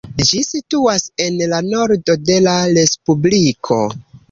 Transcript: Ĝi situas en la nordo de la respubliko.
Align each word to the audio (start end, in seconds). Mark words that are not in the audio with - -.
Ĝi 0.27 0.37
situas 0.45 1.05
en 1.25 1.37
la 1.51 1.59
nordo 1.67 2.17
de 2.31 2.39
la 2.49 2.57
respubliko. 2.81 3.81